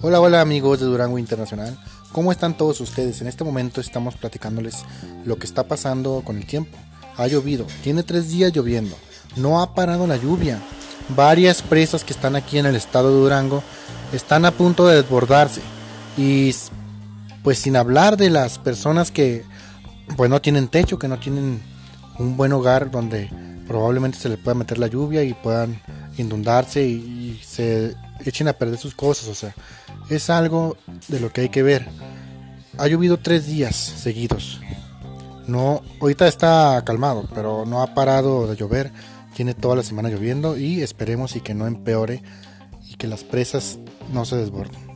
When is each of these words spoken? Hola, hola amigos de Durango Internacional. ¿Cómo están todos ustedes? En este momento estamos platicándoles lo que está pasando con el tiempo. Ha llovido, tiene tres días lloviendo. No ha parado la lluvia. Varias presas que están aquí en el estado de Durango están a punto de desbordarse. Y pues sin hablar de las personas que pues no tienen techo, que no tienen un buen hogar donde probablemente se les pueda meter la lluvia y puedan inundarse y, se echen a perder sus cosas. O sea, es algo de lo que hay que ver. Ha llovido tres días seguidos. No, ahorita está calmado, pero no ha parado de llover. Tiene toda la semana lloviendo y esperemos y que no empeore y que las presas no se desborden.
Hola, 0.00 0.20
hola 0.20 0.40
amigos 0.40 0.78
de 0.78 0.86
Durango 0.86 1.18
Internacional. 1.18 1.76
¿Cómo 2.12 2.30
están 2.30 2.56
todos 2.56 2.80
ustedes? 2.80 3.20
En 3.20 3.26
este 3.26 3.42
momento 3.42 3.80
estamos 3.80 4.14
platicándoles 4.14 4.84
lo 5.24 5.40
que 5.40 5.46
está 5.46 5.66
pasando 5.66 6.22
con 6.24 6.36
el 6.36 6.46
tiempo. 6.46 6.78
Ha 7.16 7.26
llovido, 7.26 7.66
tiene 7.82 8.04
tres 8.04 8.30
días 8.30 8.52
lloviendo. 8.52 8.94
No 9.34 9.60
ha 9.60 9.74
parado 9.74 10.06
la 10.06 10.16
lluvia. 10.16 10.60
Varias 11.16 11.62
presas 11.62 12.04
que 12.04 12.12
están 12.12 12.36
aquí 12.36 12.58
en 12.58 12.66
el 12.66 12.76
estado 12.76 13.12
de 13.12 13.20
Durango 13.20 13.64
están 14.12 14.44
a 14.44 14.52
punto 14.52 14.86
de 14.86 15.02
desbordarse. 15.02 15.62
Y 16.16 16.54
pues 17.42 17.58
sin 17.58 17.74
hablar 17.74 18.16
de 18.16 18.30
las 18.30 18.58
personas 18.58 19.10
que 19.10 19.44
pues 20.16 20.30
no 20.30 20.40
tienen 20.40 20.68
techo, 20.68 21.00
que 21.00 21.08
no 21.08 21.18
tienen 21.18 21.60
un 22.20 22.36
buen 22.36 22.52
hogar 22.52 22.92
donde 22.92 23.30
probablemente 23.66 24.18
se 24.18 24.28
les 24.28 24.38
pueda 24.38 24.54
meter 24.54 24.78
la 24.78 24.86
lluvia 24.86 25.24
y 25.24 25.34
puedan 25.34 25.80
inundarse 26.16 26.84
y, 26.84 27.40
se 27.44 27.94
echen 28.24 28.48
a 28.48 28.52
perder 28.52 28.78
sus 28.78 28.94
cosas. 28.94 29.28
O 29.28 29.34
sea, 29.34 29.54
es 30.10 30.30
algo 30.30 30.76
de 31.08 31.20
lo 31.20 31.32
que 31.32 31.42
hay 31.42 31.48
que 31.48 31.62
ver. 31.62 31.88
Ha 32.78 32.86
llovido 32.86 33.18
tres 33.18 33.46
días 33.46 33.76
seguidos. 33.76 34.60
No, 35.46 35.82
ahorita 36.00 36.28
está 36.28 36.82
calmado, 36.84 37.28
pero 37.34 37.64
no 37.66 37.82
ha 37.82 37.94
parado 37.94 38.46
de 38.46 38.56
llover. 38.56 38.92
Tiene 39.34 39.54
toda 39.54 39.76
la 39.76 39.82
semana 39.82 40.08
lloviendo 40.08 40.58
y 40.58 40.82
esperemos 40.82 41.36
y 41.36 41.40
que 41.40 41.54
no 41.54 41.66
empeore 41.66 42.22
y 42.86 42.96
que 42.96 43.06
las 43.06 43.24
presas 43.24 43.78
no 44.12 44.24
se 44.24 44.36
desborden. 44.36 44.87